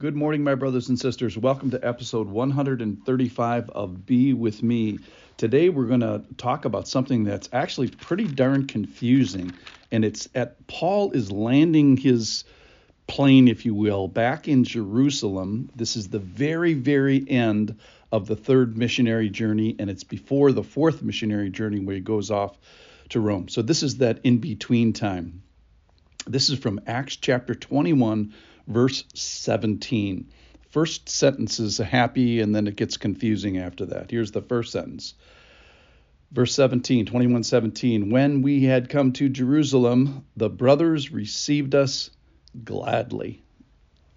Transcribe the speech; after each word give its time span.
Good 0.00 0.16
morning, 0.16 0.42
my 0.42 0.54
brothers 0.54 0.88
and 0.88 0.98
sisters. 0.98 1.36
Welcome 1.36 1.72
to 1.72 1.86
episode 1.86 2.26
135 2.26 3.68
of 3.68 4.06
Be 4.06 4.32
With 4.32 4.62
Me. 4.62 4.98
Today, 5.36 5.68
we're 5.68 5.88
going 5.88 6.00
to 6.00 6.24
talk 6.38 6.64
about 6.64 6.88
something 6.88 7.24
that's 7.24 7.50
actually 7.52 7.88
pretty 7.88 8.26
darn 8.26 8.66
confusing. 8.66 9.52
And 9.92 10.02
it's 10.02 10.26
at 10.34 10.66
Paul 10.66 11.10
is 11.10 11.30
landing 11.30 11.98
his 11.98 12.44
plane, 13.08 13.46
if 13.46 13.66
you 13.66 13.74
will, 13.74 14.08
back 14.08 14.48
in 14.48 14.64
Jerusalem. 14.64 15.68
This 15.76 15.96
is 15.96 16.08
the 16.08 16.18
very, 16.18 16.72
very 16.72 17.22
end 17.28 17.78
of 18.10 18.26
the 18.26 18.36
third 18.36 18.78
missionary 18.78 19.28
journey, 19.28 19.76
and 19.78 19.90
it's 19.90 20.04
before 20.04 20.52
the 20.52 20.64
fourth 20.64 21.02
missionary 21.02 21.50
journey 21.50 21.80
where 21.80 21.96
he 21.96 22.00
goes 22.00 22.30
off 22.30 22.56
to 23.10 23.20
Rome. 23.20 23.48
So, 23.48 23.60
this 23.60 23.82
is 23.82 23.98
that 23.98 24.20
in 24.24 24.38
between 24.38 24.94
time. 24.94 25.42
This 26.26 26.48
is 26.48 26.58
from 26.58 26.80
Acts 26.86 27.16
chapter 27.16 27.54
21 27.54 28.32
verse 28.70 29.04
17. 29.14 30.30
First 30.70 31.08
sentence 31.08 31.58
is 31.58 31.78
happy 31.78 32.40
and 32.40 32.54
then 32.54 32.68
it 32.68 32.76
gets 32.76 32.96
confusing 32.96 33.58
after 33.58 33.84
that. 33.86 34.10
Here's 34.10 34.30
the 34.30 34.40
first 34.40 34.72
sentence. 34.72 35.14
Verse 36.30 36.54
17, 36.54 37.06
21 37.06 37.42
17. 37.42 38.10
When 38.10 38.42
we 38.42 38.62
had 38.64 38.88
come 38.88 39.12
to 39.14 39.28
Jerusalem, 39.28 40.24
the 40.36 40.48
brothers 40.48 41.10
received 41.10 41.74
us 41.74 42.10
gladly. 42.64 43.42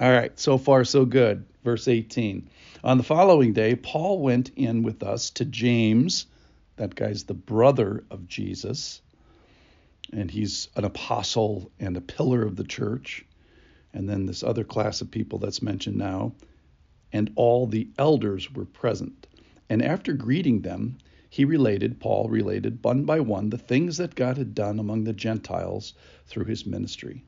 All 0.00 0.10
right, 0.10 0.36
so 0.38 0.58
far 0.58 0.84
so 0.84 1.04
good. 1.04 1.44
Verse 1.62 1.86
18. 1.86 2.50
On 2.82 2.96
the 2.96 3.04
following 3.04 3.52
day, 3.52 3.76
Paul 3.76 4.20
went 4.20 4.50
in 4.56 4.82
with 4.82 5.04
us 5.04 5.30
to 5.30 5.44
James. 5.44 6.26
That 6.76 6.96
guy's 6.96 7.24
the 7.24 7.34
brother 7.34 8.02
of 8.10 8.26
Jesus, 8.26 9.02
and 10.12 10.30
he's 10.30 10.68
an 10.74 10.84
apostle 10.84 11.70
and 11.78 11.96
a 11.96 12.00
pillar 12.00 12.42
of 12.42 12.56
the 12.56 12.64
church 12.64 13.24
and 13.92 14.08
then 14.08 14.26
this 14.26 14.42
other 14.42 14.64
class 14.64 15.00
of 15.00 15.10
people 15.10 15.38
that's 15.38 15.62
mentioned 15.62 15.96
now, 15.96 16.32
and 17.12 17.30
all 17.34 17.66
the 17.66 17.88
elders 17.98 18.52
were 18.52 18.64
present. 18.64 19.26
And 19.68 19.82
after 19.82 20.12
greeting 20.12 20.62
them, 20.62 20.98
he 21.28 21.44
related, 21.44 22.00
Paul 22.00 22.28
related, 22.28 22.82
one 22.82 23.04
by 23.04 23.20
one, 23.20 23.50
the 23.50 23.58
things 23.58 23.96
that 23.98 24.14
God 24.14 24.36
had 24.36 24.54
done 24.54 24.78
among 24.78 25.04
the 25.04 25.12
Gentiles 25.12 25.94
through 26.26 26.46
his 26.46 26.66
ministry. 26.66 27.24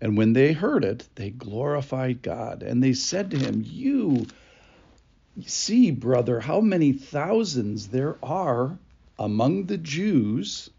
And 0.00 0.16
when 0.16 0.32
they 0.32 0.52
heard 0.52 0.84
it, 0.84 1.08
they 1.14 1.30
glorified 1.30 2.22
God. 2.22 2.62
And 2.62 2.82
they 2.82 2.92
said 2.92 3.30
to 3.30 3.38
him, 3.38 3.64
You 3.66 4.26
see, 5.44 5.90
brother, 5.90 6.40
how 6.40 6.60
many 6.60 6.92
thousands 6.92 7.88
there 7.88 8.16
are 8.22 8.78
among 9.18 9.66
the 9.66 9.78
Jews 9.78 10.70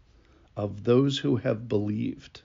of 0.56 0.84
those 0.84 1.18
who 1.18 1.36
have 1.36 1.68
believed. 1.68 2.42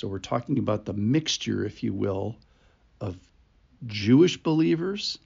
So 0.00 0.08
we're 0.08 0.18
talking 0.18 0.58
about 0.58 0.86
the 0.86 0.94
mixture, 0.94 1.62
if 1.62 1.82
you 1.82 1.92
will, 1.92 2.38
of 3.02 3.18
Jewish 3.86 4.42
believers 4.42 5.18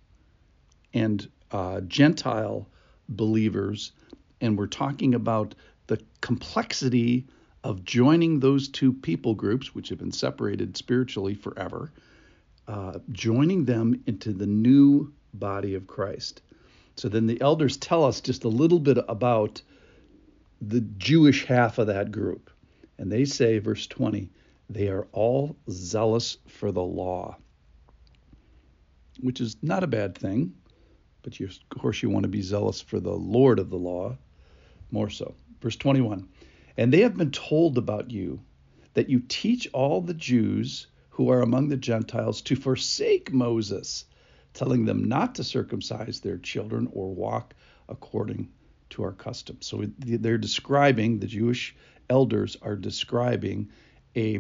and 0.93 1.31
uh, 1.53 1.83
Gentile 1.83 2.67
believers. 3.09 3.93
And 4.41 4.59
we're 4.59 4.67
talking 4.67 5.15
about 5.15 5.55
the 5.87 6.01
complexity 6.21 7.29
of 7.63 7.85
joining 7.85 8.41
those 8.41 8.67
two 8.67 8.93
people 8.93 9.37
groups, 9.37 9.77
which 9.77 9.91
have 9.91 9.99
been 10.01 10.11
separated 10.11 10.77
spiritually 10.77 11.37
forever, 11.37 11.93
uh, 12.67 12.99
joining 13.13 13.67
them 13.67 14.03
into 14.09 14.33
the 14.33 14.49
new 14.49 15.13
body 15.35 15.77
of 15.77 15.87
Christ. 15.87 16.43
So 16.97 17.09
then 17.09 17.29
the 17.29 17.41
elders 17.41 17.77
tell 17.77 18.03
us 18.03 18.21
just 18.21 18.43
a 18.43 18.49
little 18.49 18.81
bit 18.81 18.99
about 19.07 19.63
the 20.61 20.81
Jewish 20.81 21.45
half 21.45 21.79
of 21.79 21.87
that 21.87 22.11
group. 22.11 22.51
And 22.99 23.13
they 23.13 23.25
say, 23.25 23.61
verse 23.61 23.87
20, 23.87 24.31
they 24.69 24.89
are 24.89 25.07
all 25.13 25.57
zealous 25.71 26.39
for 26.47 26.73
the 26.73 26.83
law, 26.83 27.37
which 29.21 29.41
is 29.41 29.57
not 29.63 29.85
a 29.85 29.89
bad 29.89 30.17
thing, 30.17 30.55
but 31.23 31.39
you, 31.39 31.47
of 31.47 31.79
course 31.79 32.03
you 32.03 32.11
want 32.11 32.25
to 32.25 32.29
be 32.29 32.43
zealous 32.43 32.81
for 32.81 33.01
the 33.01 33.13
Lord 33.13 33.59
of 33.59 33.71
the 33.71 33.77
law 33.77 34.17
more 34.91 35.11
so. 35.11 35.35
Verse 35.61 35.77
21 35.77 36.29
And 36.77 36.93
they 36.93 37.01
have 37.01 37.17
been 37.17 37.31
told 37.31 37.79
about 37.79 38.11
you 38.11 38.41
that 38.95 39.11
you 39.11 39.21
teach 39.29 39.69
all 39.73 40.01
the 40.01 40.15
Jews 40.15 40.87
who 41.11 41.31
are 41.31 41.43
among 41.43 41.69
the 41.69 41.77
Gentiles 41.77 42.41
to 42.43 42.57
forsake 42.57 43.33
Moses, 43.33 44.05
telling 44.53 44.85
them 44.85 45.05
not 45.05 45.35
to 45.37 45.45
circumcise 45.45 46.21
their 46.21 46.39
children 46.39 46.89
or 46.93 47.15
walk 47.15 47.55
according 47.89 48.49
to 48.91 49.03
our 49.03 49.13
customs. 49.13 49.67
So 49.67 49.85
they're 49.99 50.39
describing, 50.39 51.19
the 51.19 51.27
Jewish 51.27 51.75
elders 52.09 52.57
are 52.63 52.77
describing 52.77 53.71
a 54.17 54.39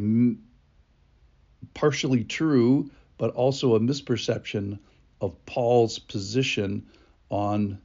partially 1.74 2.24
true, 2.24 2.90
but 3.18 3.30
also 3.30 3.74
a 3.74 3.80
misperception 3.80 4.78
of 5.20 5.44
Paul's 5.46 5.98
position 5.98 6.86
on 7.30 7.78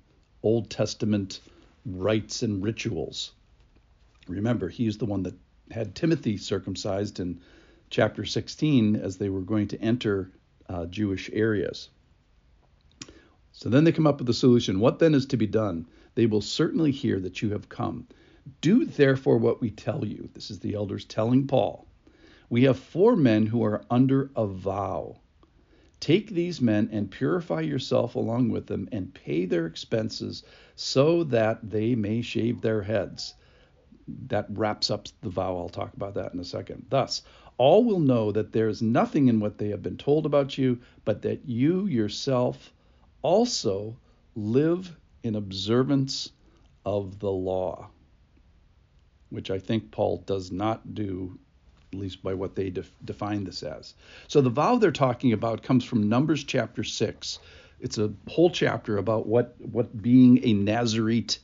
Old 0.43 0.69
Testament 0.69 1.39
rites 1.85 2.43
and 2.43 2.63
rituals. 2.63 3.31
Remember, 4.27 4.69
he's 4.69 4.97
the 4.97 5.05
one 5.05 5.23
that 5.23 5.35
had 5.71 5.95
Timothy 5.95 6.37
circumcised 6.37 7.19
in 7.19 7.41
chapter 7.89 8.25
16 8.25 8.95
as 8.95 9.17
they 9.17 9.29
were 9.29 9.41
going 9.41 9.67
to 9.69 9.81
enter 9.81 10.31
uh, 10.67 10.85
Jewish 10.85 11.29
areas. 11.33 11.89
So 13.51 13.69
then 13.69 13.83
they 13.83 13.91
come 13.91 14.07
up 14.07 14.19
with 14.19 14.29
a 14.29 14.33
solution. 14.33 14.79
What 14.79 14.99
then 14.99 15.15
is 15.15 15.25
to 15.27 15.37
be 15.37 15.47
done? 15.47 15.87
They 16.15 16.27
will 16.27 16.41
certainly 16.41 16.91
hear 16.91 17.19
that 17.19 17.41
you 17.41 17.51
have 17.51 17.69
come. 17.69 18.07
Do 18.61 18.85
therefore 18.85 19.37
what 19.37 19.59
we 19.59 19.69
tell 19.69 20.05
you. 20.05 20.29
This 20.33 20.49
is 20.49 20.59
the 20.59 20.73
elders 20.73 21.03
telling 21.03 21.45
Paul. 21.45 21.85
We 22.49 22.63
have 22.63 22.79
four 22.79 23.15
men 23.15 23.45
who 23.45 23.63
are 23.63 23.83
under 23.89 24.31
a 24.35 24.47
vow. 24.47 25.17
Take 25.99 26.29
these 26.29 26.61
men 26.61 26.89
and 26.91 27.11
purify 27.11 27.61
yourself 27.61 28.15
along 28.15 28.49
with 28.49 28.67
them 28.67 28.87
and 28.91 29.13
pay 29.13 29.45
their 29.45 29.65
expenses 29.65 30.43
so 30.75 31.25
that 31.25 31.69
they 31.69 31.95
may 31.95 32.21
shave 32.21 32.61
their 32.61 32.81
heads. 32.81 33.35
That 34.07 34.47
wraps 34.49 34.89
up 34.89 35.07
the 35.21 35.29
vow. 35.29 35.57
I'll 35.57 35.69
talk 35.69 35.93
about 35.93 36.13
that 36.13 36.33
in 36.33 36.39
a 36.39 36.45
second. 36.45 36.85
Thus, 36.89 37.23
all 37.57 37.83
will 37.83 37.99
know 37.99 38.31
that 38.31 38.53
there 38.53 38.69
is 38.69 38.81
nothing 38.81 39.27
in 39.27 39.41
what 39.41 39.57
they 39.57 39.67
have 39.67 39.83
been 39.83 39.97
told 39.97 40.25
about 40.25 40.57
you, 40.57 40.79
but 41.03 41.21
that 41.23 41.45
you 41.45 41.87
yourself 41.87 42.73
also 43.21 43.97
live 44.35 44.95
in 45.23 45.35
observance 45.35 46.31
of 46.85 47.19
the 47.19 47.31
law 47.31 47.89
which 49.29 49.51
I 49.51 49.59
think 49.59 49.91
Paul 49.91 50.23
does 50.25 50.51
not 50.51 50.93
do, 50.93 51.37
at 51.93 51.99
least 51.99 52.23
by 52.23 52.33
what 52.33 52.55
they 52.55 52.69
def- 52.69 52.91
define 53.03 53.43
this 53.43 53.63
as. 53.63 53.93
So 54.27 54.41
the 54.41 54.49
vow 54.49 54.77
they're 54.77 54.91
talking 54.91 55.33
about 55.33 55.63
comes 55.63 55.83
from 55.83 56.09
Numbers 56.09 56.43
chapter 56.43 56.83
6. 56.83 57.39
It's 57.79 57.97
a 57.97 58.13
whole 58.27 58.49
chapter 58.49 58.97
about 58.97 59.27
what, 59.27 59.55
what 59.59 60.01
being 60.01 60.43
a 60.43 60.53
Nazarite 60.53 61.39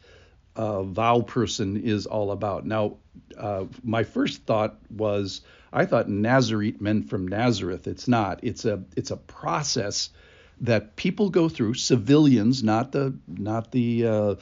uh, 0.56 0.84
vow 0.84 1.22
person 1.22 1.78
is 1.78 2.06
all 2.06 2.32
about. 2.32 2.66
Now, 2.66 2.98
uh, 3.38 3.66
my 3.84 4.04
first 4.04 4.44
thought 4.44 4.78
was 4.90 5.42
I 5.72 5.86
thought 5.86 6.10
Nazarite 6.10 6.82
meant 6.82 7.10
from 7.10 7.28
Nazareth. 7.28 7.88
It's 7.88 8.08
not. 8.08 8.40
It's 8.44 8.66
a 8.66 8.84
it's 8.96 9.12
a 9.12 9.18
process 9.18 10.10
that 10.62 10.96
people 10.96 11.30
go 11.30 11.50
through, 11.50 11.74
civilians, 11.74 12.64
not 12.64 12.94
the 12.94 13.18
not 13.28 13.72
the 13.72 14.08
uh, 14.08 14.36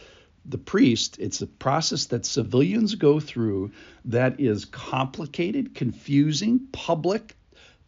the 0.45 0.57
priest, 0.57 1.17
it's 1.19 1.41
a 1.41 1.47
process 1.47 2.05
that 2.07 2.25
civilians 2.25 2.95
go 2.95 3.19
through 3.19 3.71
that 4.05 4.39
is 4.39 4.65
complicated, 4.65 5.73
confusing, 5.75 6.67
public, 6.71 7.35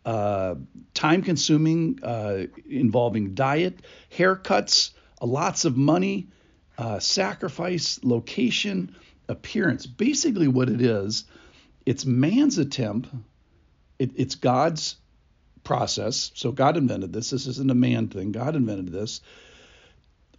uh, 0.05 0.55
time 0.93 1.21
consuming, 1.21 1.99
uh, 2.03 2.43
involving 2.69 3.33
diet, 3.33 3.81
haircuts, 4.15 4.91
uh, 5.21 5.25
lots 5.25 5.65
of 5.65 5.75
money, 5.75 6.27
uh, 6.77 6.99
sacrifice, 6.99 7.99
location, 8.03 8.95
appearance. 9.27 9.85
Basically, 9.85 10.47
what 10.47 10.69
it 10.69 10.81
is, 10.81 11.25
it's 11.85 12.05
man's 12.05 12.57
attempt, 12.57 13.09
it, 13.99 14.11
it's 14.15 14.35
God's 14.35 14.95
process. 15.63 16.31
So 16.35 16.51
God 16.51 16.77
invented 16.77 17.11
this. 17.11 17.31
This 17.31 17.47
isn't 17.47 17.71
a 17.71 17.75
man 17.75 18.07
thing. 18.07 18.31
God 18.31 18.55
invented 18.55 18.91
this. 18.91 19.21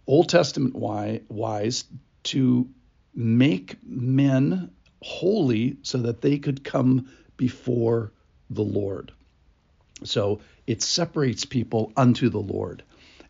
Old 0.07 0.29
Testament 0.29 0.73
wise 0.73 1.83
to 2.27 2.67
make 3.13 3.77
men 3.83 4.71
holy 5.01 5.77
so 5.81 5.97
that 5.99 6.21
they 6.21 6.37
could 6.37 6.63
come 6.63 7.09
before 7.37 8.11
the 8.49 8.63
Lord. 8.63 9.11
So 10.03 10.39
it 10.65 10.81
separates 10.81 11.45
people 11.45 11.91
unto 11.95 12.29
the 12.29 12.39
Lord. 12.39 12.83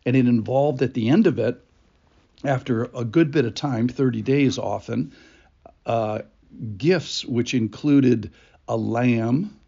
And 0.04 0.16
it 0.16 0.26
involved 0.26 0.82
at 0.82 0.94
the 0.94 1.08
end 1.08 1.26
of 1.26 1.38
it, 1.38 1.64
after 2.44 2.84
a 2.94 3.04
good 3.04 3.30
bit 3.30 3.44
of 3.44 3.54
time, 3.54 3.88
30 3.88 4.22
days 4.22 4.58
often, 4.58 5.12
uh, 5.86 6.20
gifts 6.76 7.24
which 7.24 7.54
included 7.54 8.30
a 8.68 8.76
lamb 8.76 9.58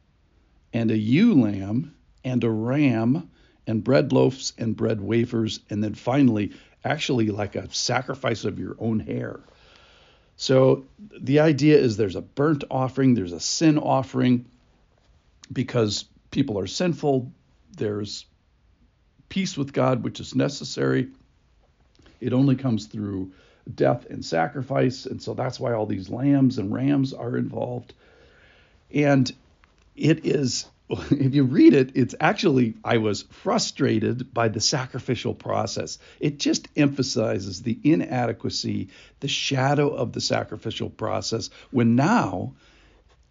and 0.72 0.90
a 0.90 0.96
ewe 0.96 1.34
lamb 1.34 1.94
and 2.24 2.44
a 2.44 2.50
ram 2.50 3.30
and 3.70 3.82
bread 3.82 4.12
loaves 4.12 4.52
and 4.58 4.76
bread 4.76 5.00
wafers, 5.00 5.60
and 5.70 5.82
then 5.82 5.94
finally 5.94 6.52
actually 6.84 7.28
like 7.28 7.56
a 7.56 7.72
sacrifice 7.72 8.44
of 8.44 8.58
your 8.58 8.76
own 8.78 9.00
hair. 9.00 9.40
So 10.36 10.84
the 10.98 11.40
idea 11.40 11.78
is 11.78 11.96
there's 11.96 12.16
a 12.16 12.22
burnt 12.22 12.64
offering, 12.70 13.14
there's 13.14 13.32
a 13.32 13.40
sin 13.40 13.78
offering 13.78 14.46
because 15.52 16.06
people 16.30 16.58
are 16.58 16.66
sinful. 16.66 17.30
There's 17.76 18.24
peace 19.28 19.56
with 19.56 19.72
God, 19.72 20.02
which 20.02 20.20
is 20.20 20.34
necessary. 20.34 21.08
It 22.20 22.32
only 22.32 22.56
comes 22.56 22.86
through 22.86 23.32
death 23.72 24.06
and 24.08 24.24
sacrifice. 24.24 25.06
And 25.06 25.22
so 25.22 25.34
that's 25.34 25.60
why 25.60 25.72
all 25.72 25.86
these 25.86 26.08
lambs 26.08 26.58
and 26.58 26.72
rams 26.72 27.12
are 27.12 27.36
involved. 27.36 27.92
And 28.92 29.30
it 29.94 30.24
is, 30.24 30.66
if 31.10 31.34
you 31.34 31.44
read 31.44 31.72
it, 31.72 31.92
it's 31.94 32.16
actually, 32.18 32.74
I 32.84 32.98
was 32.98 33.22
frustrated 33.22 34.34
by 34.34 34.48
the 34.48 34.60
sacrificial 34.60 35.34
process. 35.34 35.98
It 36.18 36.38
just 36.38 36.68
emphasizes 36.76 37.62
the 37.62 37.78
inadequacy, 37.84 38.88
the 39.20 39.28
shadow 39.28 39.90
of 39.90 40.12
the 40.12 40.20
sacrificial 40.20 40.90
process, 40.90 41.50
when 41.70 41.94
now, 41.94 42.54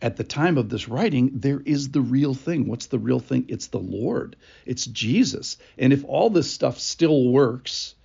at 0.01 0.15
the 0.15 0.23
time 0.23 0.57
of 0.57 0.69
this 0.69 0.87
writing, 0.87 1.31
there 1.33 1.61
is 1.65 1.91
the 1.91 1.99
real 1.99 2.33
thing. 2.33 2.67
What's 2.67 2.85
the 2.85 2.99
real 2.99 3.19
thing? 3.19 3.45
It's 3.49 3.67
the 3.67 3.79
Lord, 3.79 4.37
it's 4.65 4.85
Jesus. 4.85 5.57
And 5.77 5.91
if 5.91 6.05
all 6.05 6.29
this 6.29 6.49
stuff 6.49 6.79
still 6.79 7.29
works, 7.29 7.95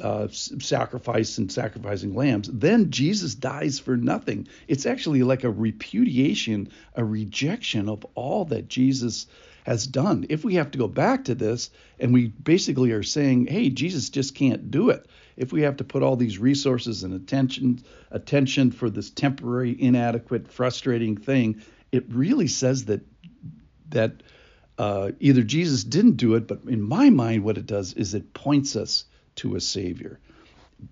uh, 0.00 0.28
sacrifice 0.28 1.38
and 1.38 1.50
sacrificing 1.50 2.14
lambs, 2.14 2.48
then 2.52 2.90
Jesus 2.90 3.34
dies 3.34 3.78
for 3.78 3.96
nothing. 3.96 4.48
It's 4.68 4.86
actually 4.86 5.22
like 5.22 5.44
a 5.44 5.50
repudiation, 5.50 6.70
a 6.94 7.04
rejection 7.04 7.88
of 7.88 8.04
all 8.14 8.44
that 8.46 8.68
Jesus 8.68 9.26
has 9.64 9.86
done. 9.86 10.26
If 10.28 10.44
we 10.44 10.54
have 10.54 10.70
to 10.72 10.78
go 10.78 10.88
back 10.88 11.24
to 11.24 11.34
this 11.34 11.70
and 11.98 12.12
we 12.12 12.28
basically 12.28 12.92
are 12.92 13.02
saying, 13.02 13.46
hey, 13.46 13.70
Jesus 13.70 14.08
just 14.08 14.34
can't 14.34 14.70
do 14.70 14.90
it. 14.90 15.06
If 15.36 15.52
we 15.52 15.62
have 15.62 15.76
to 15.76 15.84
put 15.84 16.02
all 16.02 16.16
these 16.16 16.38
resources 16.38 17.02
and 17.04 17.14
attention 17.14 17.82
attention 18.10 18.72
for 18.72 18.90
this 18.90 19.10
temporary, 19.10 19.76
inadequate, 19.80 20.48
frustrating 20.48 21.16
thing, 21.16 21.62
it 21.92 22.04
really 22.08 22.48
says 22.48 22.86
that 22.86 23.02
that 23.90 24.22
uh, 24.78 25.10
either 25.20 25.42
Jesus 25.42 25.84
didn't 25.84 26.16
do 26.16 26.36
it, 26.36 26.46
but 26.46 26.62
in 26.66 26.80
my 26.80 27.10
mind, 27.10 27.44
what 27.44 27.58
it 27.58 27.66
does 27.66 27.92
is 27.92 28.14
it 28.14 28.32
points 28.32 28.76
us 28.76 29.04
to 29.40 29.56
a 29.56 29.60
Savior, 29.60 30.20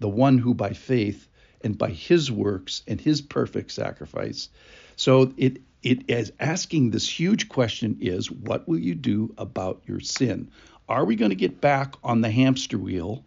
the 0.01 0.09
one 0.09 0.39
who 0.39 0.55
by 0.55 0.71
faith 0.71 1.29
and 1.63 1.77
by 1.77 1.91
his 1.91 2.31
works 2.31 2.83
and 2.87 3.01
his 3.01 3.21
perfect 3.21 3.71
sacrifice. 3.71 4.49
So 4.97 5.33
it 5.37 5.63
it 5.83 6.11
is 6.11 6.33
asking 6.41 6.91
this 6.91 7.09
huge 7.09 7.49
question 7.49 7.99
is 8.01 8.31
what 8.31 8.67
will 8.67 8.79
you 8.79 8.95
do 8.95 9.33
about 9.39 9.83
your 9.87 10.01
sin? 10.01 10.51
Are 10.89 11.05
we 11.05 11.15
going 11.15 11.31
to 11.31 11.37
get 11.37 11.61
back 11.61 11.95
on 12.03 12.21
the 12.21 12.31
hamster 12.31 12.79
wheel 12.79 13.25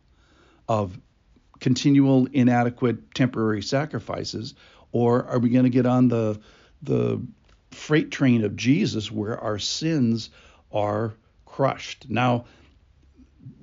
of 0.68 1.00
continual 1.59 2.27
inadequate 2.33 3.13
temporary 3.13 3.62
sacrifices 3.62 4.56
or 4.91 5.25
are 5.25 5.39
we 5.39 5.50
going 5.50 5.63
to 5.63 5.69
get 5.69 5.85
on 5.85 6.07
the 6.07 6.41
the 6.81 7.21
freight 7.69 8.12
train 8.12 8.44
of 8.44 8.56
Jesus 8.56 9.12
where 9.12 9.39
our 9.39 9.59
sins 9.59 10.31
are 10.71 11.13
crushed? 11.45 12.09
Now 12.09 12.45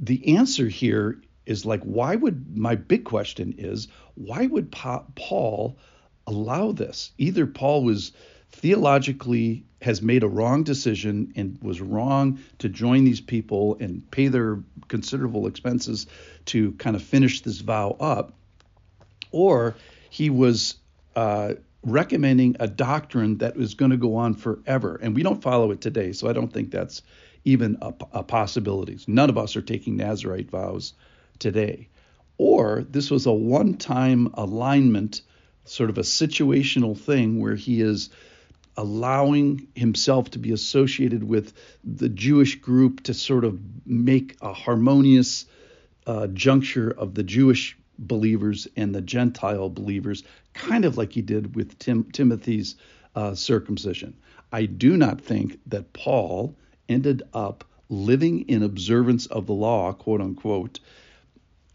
the 0.01 0.37
answer 0.37 0.69
here 0.69 1.21
is 1.49 1.65
like, 1.65 1.83
why 1.83 2.15
would 2.15 2.57
my 2.57 2.75
big 2.75 3.05
question 3.05 3.55
is, 3.57 3.89
why 4.15 4.47
would 4.47 4.71
Paul 4.71 5.79
allow 6.27 6.73
this? 6.73 7.11
Either 7.17 7.47
Paul 7.47 7.85
was 7.85 8.13
theologically 8.51 9.65
has 9.81 10.03
made 10.03 10.23
a 10.23 10.29
wrong 10.29 10.63
decision 10.63 11.33
and 11.37 11.59
was 11.63 11.81
wrong 11.81 12.39
to 12.59 12.69
join 12.69 13.05
these 13.05 13.21
people 13.21 13.79
and 13.81 14.09
pay 14.11 14.29
their 14.29 14.59
considerable 14.89 15.47
expenses 15.47 16.07
to 16.47 16.73
kind 16.73 16.97
of 16.97 17.03
finish 17.03 17.41
this 17.41 17.61
vow 17.61 17.97
up, 17.99 18.35
or 19.31 19.75
he 20.11 20.29
was 20.31 20.77
uh, 21.17 21.55
recommending 21.83 22.57
a 22.61 22.67
doctrine 22.67 23.39
that 23.39 23.57
was 23.57 23.75
going 23.75 23.91
to 23.91 23.97
go 23.97 24.17
on 24.17 24.35
forever. 24.35 24.99
And 25.01 25.15
we 25.15 25.23
don't 25.23 25.43
follow 25.43 25.71
it 25.71 25.81
today, 25.81 26.13
so 26.13 26.29
I 26.29 26.33
don't 26.33 26.53
think 26.53 26.71
that's 26.71 27.03
even 27.45 27.79
a, 27.81 27.95
a 28.13 28.23
possibility. 28.23 28.99
None 29.07 29.31
of 29.31 29.39
us 29.39 29.57
are 29.57 29.63
taking 29.63 29.97
Nazarite 29.97 30.51
vows 30.51 30.93
today. 31.39 31.89
Or 32.37 32.85
this 32.89 33.11
was 33.11 33.27
a 33.27 33.33
one 33.33 33.75
time 33.75 34.31
alignment, 34.35 35.23
sort 35.65 35.91
of 35.91 35.99
a 35.99 36.03
situational 36.03 36.97
thing 36.97 37.41
where 37.41 37.57
he 37.57 37.81
is 37.81 38.11
allowing 38.77 39.67
himself 39.75 40.31
to 40.31 40.39
be 40.39 40.53
associated 40.53 41.25
with 41.25 41.53
the 41.83 42.09
Jewish 42.09 42.61
group 42.61 43.03
to 43.05 43.15
sort 43.15 43.45
of 43.45 43.59
make 43.85 44.37
a 44.41 44.53
harmonious 44.53 45.47
uh, 46.07 46.29
juncture 46.29 46.91
of 46.91 47.15
the 47.15 47.25
Jewish 47.25 47.77
believers 47.99 48.69
and 48.77 48.95
the 48.95 49.01
Gentile 49.01 49.69
believers, 49.69 50.23
kind 50.55 50.85
of 50.85 50.97
like 50.97 51.13
he 51.13 51.23
did 51.23 51.57
with 51.57 51.77
Tim, 51.81 52.05
Timothy's 52.05 52.77
uh, 53.17 53.35
circumcision. 53.35 54.17
I 54.53 54.67
do 54.67 54.97
not 54.97 55.21
think 55.21 55.59
that 55.67 55.93
Paul 55.93 56.57
ended 56.89 57.25
up 57.35 57.65
living 57.89 58.49
in 58.49 58.63
observance 58.63 59.27
of 59.27 59.47
the 59.47 59.53
law, 59.53 59.93
quote 59.93 60.21
unquote, 60.21 60.79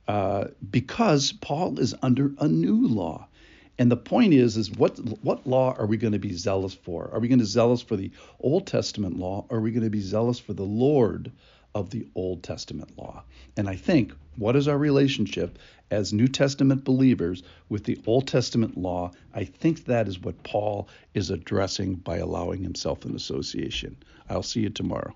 uh, 0.07 0.45
because 0.69 1.31
Paul 1.31 1.79
is 1.79 1.95
under 2.01 2.31
a 2.39 2.47
new 2.47 2.87
law. 2.87 3.27
And 3.79 3.89
the 3.89 3.97
point 3.97 4.33
is, 4.33 4.55
is 4.55 4.71
what 4.71 4.97
what 5.23 5.47
law 5.47 5.73
are 5.77 5.87
we 5.87 5.97
going 5.97 6.13
to 6.13 6.19
be 6.19 6.33
zealous 6.33 6.73
for? 6.73 7.09
Are 7.11 7.19
we 7.19 7.27
going 7.27 7.39
to 7.39 7.45
be 7.45 7.49
zealous 7.49 7.81
for 7.81 7.95
the 7.95 8.11
Old 8.39 8.67
Testament 8.67 9.17
law? 9.17 9.45
Or 9.49 9.57
are 9.57 9.61
we 9.61 9.71
going 9.71 9.83
to 9.83 9.89
be 9.89 10.01
zealous 10.01 10.39
for 10.39 10.53
the 10.53 10.63
Lord 10.63 11.31
of 11.73 11.89
the 11.89 12.05
Old 12.13 12.43
Testament 12.43 12.95
law? 12.97 13.23
And 13.57 13.67
I 13.67 13.75
think 13.75 14.13
what 14.35 14.55
is 14.55 14.67
our 14.67 14.77
relationship 14.77 15.57
as 15.89 16.13
New 16.13 16.27
Testament 16.27 16.83
believers 16.83 17.41
with 17.69 17.83
the 17.83 17.99
Old 18.05 18.27
Testament 18.27 18.77
law? 18.77 19.11
I 19.33 19.45
think 19.45 19.85
that 19.85 20.07
is 20.07 20.19
what 20.19 20.43
Paul 20.43 20.87
is 21.13 21.31
addressing 21.31 21.95
by 21.95 22.17
allowing 22.17 22.61
himself 22.61 23.05
an 23.05 23.15
association. 23.15 23.97
I'll 24.29 24.43
see 24.43 24.61
you 24.61 24.69
tomorrow. 24.69 25.15